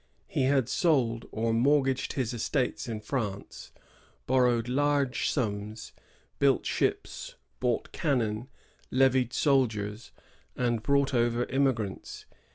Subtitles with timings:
[0.25, 3.69] He had sold or mortgaged his estates in France^
[4.25, 5.91] borrowed large sums,
[6.39, 8.49] built ships, bought cannon,
[8.89, 10.11] levied soldiers,
[10.55, 12.25] and brought over immigrants.